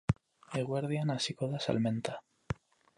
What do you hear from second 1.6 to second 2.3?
salmenta.